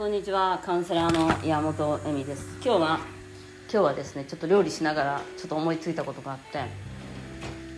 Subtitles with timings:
[0.00, 2.46] こんにちはカウンセラーの山本恵美です。
[2.64, 3.00] 今日は
[3.70, 6.64] 今日はですねちょっと料理しながらちょっと思いついたことがあって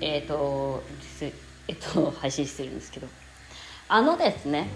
[0.01, 0.85] えっ、ー、と
[1.67, 3.09] えっと配信してるんですけど。
[3.89, 4.69] あのですね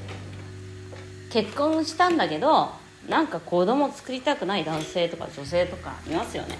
[1.30, 2.70] 結婚したんだけど
[3.08, 6.58] なんか子供作りたくない男性とか女性とかいますよね。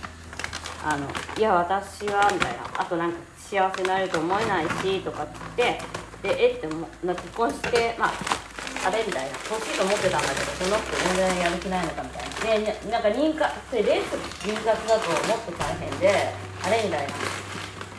[0.84, 2.80] あのいや私はみたいな。
[2.80, 5.80] あとなんか幸せになれると思えないしとかって
[6.23, 8.35] でえっても結婚してまあ
[8.86, 14.14] あれみたいな欲しいと思ってたんだけどその子全然やる気ないのかみたいなでなんか妊活レース
[14.46, 16.30] 妊活だともっと大変で
[16.62, 17.14] あれみたいな。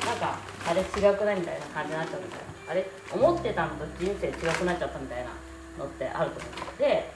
[0.07, 2.71] なんかあれ違くないみたいな感じになっちゃうみたいな。
[2.71, 5.31] あれ思ってたのと人生違くなっちゃったみたいな。
[5.77, 6.81] のってあると思う。
[6.81, 7.11] で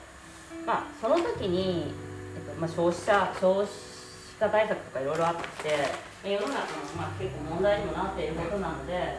[0.64, 1.92] まあその時に、
[2.36, 3.66] えっとまあ、消費者消費
[4.38, 6.62] 者対策とかいろいろあって世の中の、
[6.96, 9.18] まあ、結構問題にもなっていることなので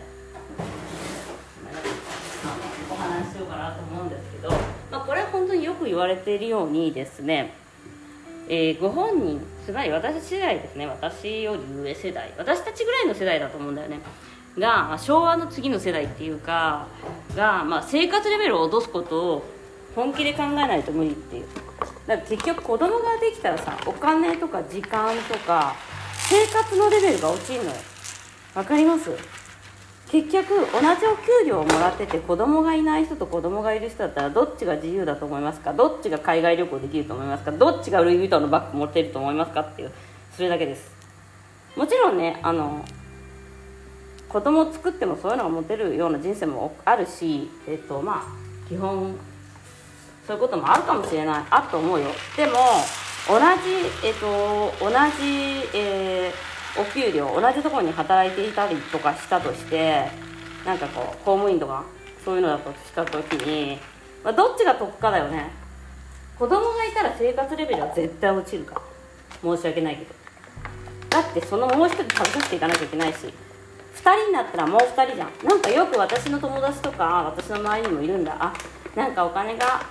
[2.89, 4.50] お話しようかなと思うんですけど、
[4.92, 7.53] まあ、これは本当によく言われているようにですね、
[8.48, 14.00] えー、ご本人つまり私世代ですね私より上世代私たちぐらいの世代だと思うんだよね。
[14.58, 16.86] が、まあ、昭和の次の世代っていうか
[17.36, 19.44] が、まあ、生活レベルを落とすことを
[19.95, 21.47] 本気で考えないと無理っていう。
[22.06, 25.75] だから結局子供ができたらさお金とか時間とか
[26.30, 27.75] 生活のレベルが落ちるのよ。
[28.53, 29.09] わかります？
[30.14, 35.73] 結局同じお給料をもらってて子供がいない人と子供がいる人だったらどっちが自由だと思いますか？
[35.73, 37.52] どっちが海外旅行できると思いますか？
[37.52, 39.91] どっちがルイ・ヴィトンのバッグ持ってると思いますかっていう
[40.36, 40.91] それだけです。
[41.75, 42.86] もちろんねあの
[44.30, 49.16] 子供を作ってもそういうのが持てるような人生もあるしえっとまあ基本
[50.28, 51.44] そういうこともあるかもしれない。
[51.50, 52.06] あと思うよ。
[52.38, 52.53] でも
[53.28, 60.07] 同じえっと同じえーお給料同じところに働いていたりとかしたとして
[60.66, 61.83] なんかこう公務員とか
[62.23, 63.77] そういうのだとした時に、
[64.23, 65.51] まあ、どっちが得かだよね。
[66.39, 68.81] 子供がいたら生活レベルは絶対落ちるから。
[69.56, 70.13] 申し訳ないけど。
[71.09, 73.17] だってそのもう一人食べさせていかなきゃいけないし。
[73.95, 75.47] 2人になったらもう2人じゃん。
[75.47, 78.35] なんかよく私の友達とか私の周りにもいるんだ。
[78.39, 78.53] あ
[78.95, 79.85] なんかお金が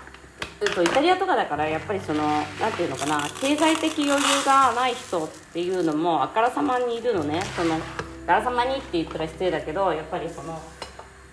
[0.71, 2.23] とイタリアとかだからやっぱりその
[2.61, 7.43] 何ていうのかな経済的余裕がない人っていうのもあからさまにいるのね。
[7.57, 7.79] そのあ
[8.27, 10.61] からさまにって言ったら失礼だけどやっぱりその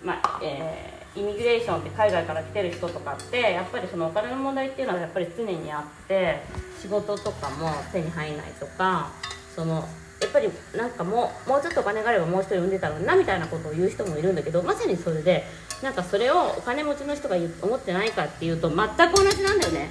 [0.04, 6.42] まあえー、イミグレーションって海外から来てる人とかってやっぱりそのお金の問題っていうのはやっぱり常にあって
[6.80, 9.10] 仕事とかも手に入らないとか
[9.54, 9.86] その
[10.30, 15.44] っぱりなんかもうもうちょっとお金があればもう一人産んでたのになみたいなことを言う人もいるんだけどまさにそれで
[15.82, 19.90] なんかそれをお金持ちの人が思ってないかっていうと全く同じなんだよね。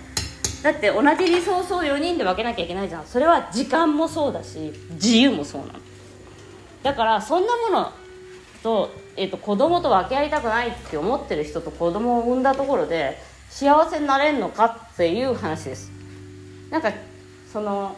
[0.63, 3.05] だって同じリソースを4人で分けなきゃいけないじゃん。
[3.05, 5.79] それは時間もそうだし自由もそうなの。
[6.83, 7.91] だからそんなもの
[8.63, 13.17] と,、えーと、子供と分け合いたくないって思ってる人と子供を産んだところで
[13.49, 15.91] 幸せになれるのかっていう話です。
[16.69, 16.91] なんか
[17.51, 17.95] その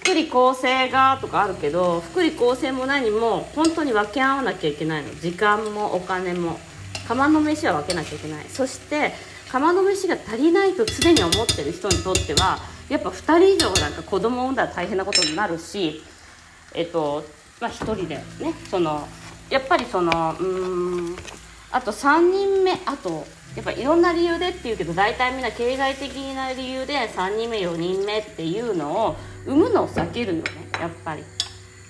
[0.00, 5.14] 福利厚生がとかあるけど福利厚生も何も本当に分け合わなきゃいけないの。
[5.14, 6.58] 時間もお金も。
[7.06, 8.46] 釜の飯は分けなきゃいけない。
[8.48, 9.12] そして
[9.50, 16.02] 釜の飯が足りないと常に思ってる人にとってはやっぱ2人以上なんか子供を産んだら大変なことになるし
[16.74, 17.24] えっと
[17.60, 18.24] まあ1人でね
[18.68, 19.06] その
[19.50, 21.16] やっぱりそのうん
[21.70, 29.16] あと3人目あとやっぱいろんな理由でっていうけど大体みんな経済的な理由で3人目4人目っていうのを
[29.46, 30.50] 産むのを避けるよね
[30.80, 31.22] やっぱり。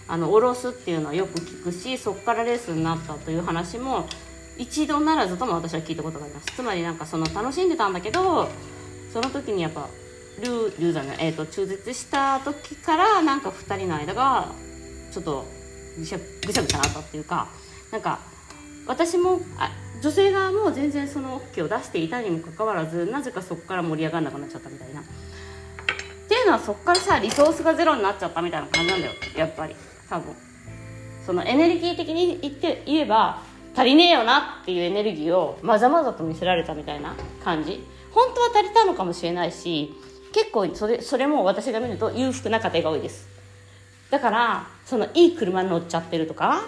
[0.06, 4.06] あの下ろすっていうのはよく聞くしそこからレースになったという話も
[4.58, 6.46] 一度ならずとも私は聞いたことがあります。
[6.54, 8.48] つまりなんかその楽しんでたんだけど
[9.12, 9.88] その時にやっぱ
[10.40, 14.52] ルールーじゃない、えーと、中絶した時からなんか2人の間が
[15.12, 15.44] ちょっと
[15.96, 17.48] ぐしゃぐしゃぐしゃなったっていうか
[17.90, 18.18] なんか
[18.86, 19.70] 私もあ
[20.04, 25.00] 女性側も全然その OK を出していたにもかかわらずなぜかそこから盛り上がらなくなっちゃったみたいな。
[25.00, 25.04] っ
[26.28, 29.12] ていうのはそこからさリソースがゼロになっちゃったみたいな感じなんだよ。
[29.34, 29.74] やっぱり。
[30.10, 30.34] 多分。
[31.24, 33.40] そのエネルギー的に言って言えば
[33.74, 37.82] 足りねえよなっていうエネルギーをまざまざと見せられたみたいな感じ。
[38.12, 39.94] 本当は足りたのかもしれないし
[40.34, 43.26] 結構それそれも私が見ると裕福な家庭が多いです。
[44.10, 46.60] だからそのいい車に乗っちゃってるとか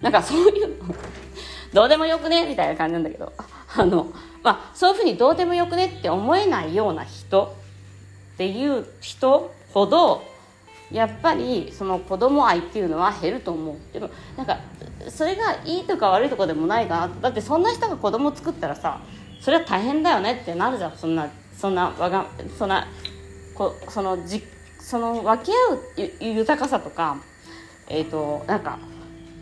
[0.00, 0.94] なんかそういうの。
[1.72, 2.46] どうでもよくね？
[2.46, 3.32] みたいな感じなんだけど。
[3.74, 4.06] あの、
[4.42, 7.54] まあ、そういうふうにどうでもよくねって思えないような人。
[8.34, 10.22] っていう人ほど
[10.90, 13.76] やっぱりその子供愛っていうのは減ると思う。
[13.92, 14.58] でもなんか
[15.08, 19.00] それがいいとか悪いとかでもないかなだってそんな人が子供作ったらさ
[19.40, 20.96] それは大変だよねってなるじゃん。
[20.96, 22.26] そんなそんなわが
[22.58, 22.86] そんな
[23.54, 24.42] こそのじ
[24.80, 27.18] その分け合う豊かさとか
[27.88, 28.78] えっ、ー、となんか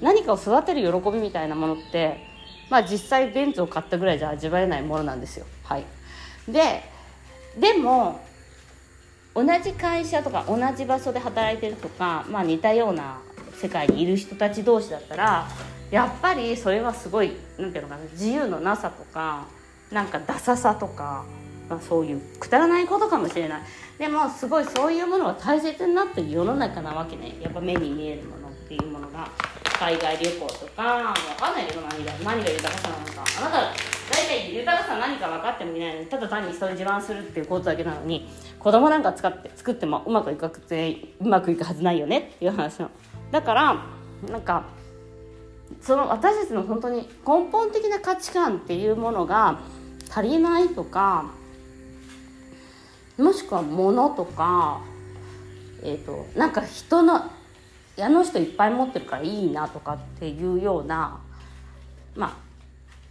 [0.01, 2.19] 何かを育てる喜びみたいなものって
[2.71, 5.47] まあ実際ベンツを買ったぐらいじゃ味わえないものなんですよ。
[5.65, 5.85] はい。
[6.49, 6.83] で
[7.59, 8.21] でも
[9.35, 13.19] 同じ会社とか同じ場所で働いてるとか、まあ、似たような
[13.55, 15.49] 世界にいる人たち同士だったら
[15.91, 19.47] やっぱりそれはすごいなんていうのかな自由のなさとか
[19.91, 21.25] なんかダサさとか、
[21.69, 23.63] まあ、そういうくだらないことかもしれない。
[23.99, 27.37] でもすごいそういうものが大切になってる世の中なわけね。
[27.41, 29.29] やっぱ目に見えるものっていうものが。
[29.81, 33.25] 海外旅行とかもう分かんないけど何が何が豊かさなのか。
[33.39, 33.73] あなた
[34.11, 38.29] 大体豊かさ何か分かってもいないのにただ単に人に自慢するっていうことだけなのに
[38.59, 42.91] 子供なんか使って作ってもうまくいかくてうまくいくはずないよねっていう話の。
[43.31, 43.83] だから
[44.29, 44.65] なんか
[45.81, 49.61] その私たちの本当に根本的な価値観っていうものが
[50.11, 51.31] 足りないとか
[53.17, 54.81] もしくは物とか、
[55.83, 57.31] えーと、なんか人の
[58.03, 61.21] あの人いっぱい持ってるからいいなとかっていうような
[62.15, 62.39] ま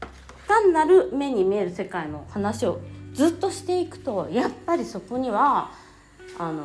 [0.01, 0.07] あ
[0.47, 2.81] 単なる目に見える世界の話を
[3.13, 5.71] ずっとしていくとやっぱりそこには
[6.37, 6.63] あの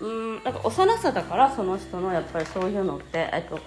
[0.00, 0.06] う
[0.40, 3.60] んなんか幼さだからその人のやっぱりそういうのって、えっと、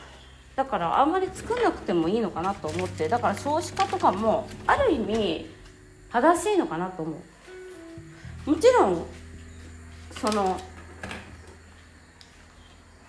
[0.55, 5.47] だからあんまり作んなくてもいいのかなと思ってだから少子化とかもある意味
[6.11, 7.15] 正しいのかなと思
[8.45, 8.51] う。
[8.51, 9.05] もちろん
[10.11, 10.59] その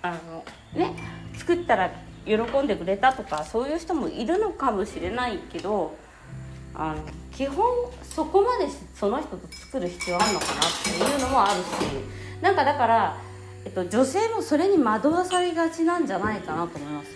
[0.05, 0.45] あの
[0.79, 0.95] ね
[1.35, 1.91] 作ったら
[2.27, 5.97] 喜んでくれたとかそういう人もいるのかもしれないけど
[6.75, 7.03] あの
[7.33, 7.65] 基本
[8.03, 13.17] そこまでその人と作る必要あるのかなっていうのもあるしなんかだから、
[13.65, 17.09] えっと、女性もそれに惑わされがちなんじゃないかなと思います。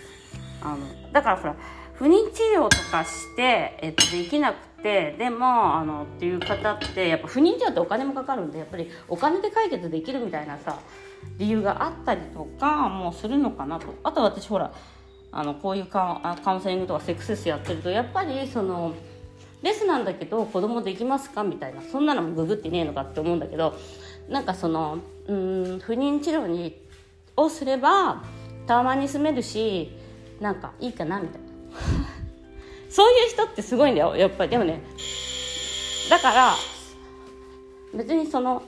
[0.61, 1.55] あのだからほら
[1.93, 10.79] 不妊治療とかして、えっと、できなくてでもあのっていう方ってやっぱ不妊治療ってお金もかかるんでやっぱりお金で解決できるみたいなさ
[11.37, 13.87] 理由があったりとかもするのかなと。
[14.03, 14.73] あと私ほら
[15.31, 18.93] あのこういうカカウンセリングとかセックススやってるとやっぱりその
[19.61, 23.75] レスなんだけど子供できますかみたいなそんなのもググってねえのかって思うんだけど
[24.27, 26.81] なんかそのうん不妊治療に
[27.35, 28.23] をすれば
[28.65, 29.91] タワマンに住めるし
[30.39, 31.47] なんかいいかなみたいな。
[32.89, 34.49] そういう人ってすごいんだよやっぱり。
[34.49, 34.81] でもね
[36.09, 36.53] だから
[37.93, 38.63] 別にその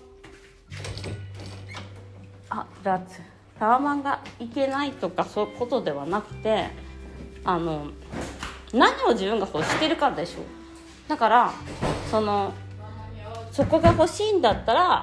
[2.52, 3.16] あだって
[3.58, 6.70] タワマンがいけないとかそういうことではなくて
[7.44, 7.88] あの
[8.74, 10.42] 何を自分が欲してるかでしょ
[11.08, 11.54] だから
[12.10, 12.54] その
[13.52, 15.02] そこが欲しいんだったら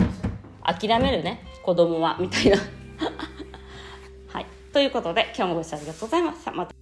[0.63, 1.45] 諦めるね。
[1.63, 2.57] 子供はみたいな。
[4.33, 4.47] はい。
[4.73, 6.53] ということで今日もご視聴ありがとうございました。
[6.53, 6.78] また。